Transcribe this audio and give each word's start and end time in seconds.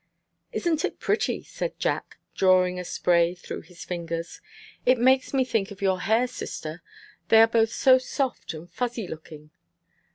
"Isn't 0.51 0.83
it 0.83 0.99
pretty?" 0.99 1.43
said 1.43 1.77
Jack, 1.77 2.17
drawing 2.33 2.79
a 2.79 2.83
spray 2.83 3.35
through 3.35 3.61
his 3.61 3.85
fingers. 3.85 4.41
"It 4.83 4.97
makes 4.97 5.31
me 5.31 5.45
think 5.45 5.69
of 5.69 5.79
your 5.79 5.99
hair, 5.99 6.25
sister. 6.25 6.81
They 7.27 7.39
are 7.39 7.45
both 7.47 7.71
so 7.71 7.99
soft 7.99 8.55
and 8.55 8.67
fuzzy 8.67 9.07
looking." 9.07 9.51